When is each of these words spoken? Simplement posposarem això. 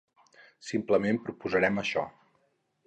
Simplement 0.69 1.21
posposarem 1.29 1.81
això. 1.87 2.09